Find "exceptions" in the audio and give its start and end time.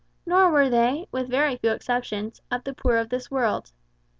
1.69-2.41